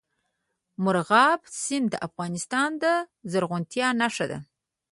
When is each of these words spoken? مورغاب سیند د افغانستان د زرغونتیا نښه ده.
مورغاب 0.83 1.39
سیند 1.61 1.85
د 1.91 1.95
افغانستان 2.07 2.69
د 2.83 2.85
زرغونتیا 3.31 3.87
نښه 4.01 4.25
ده. 4.31 4.39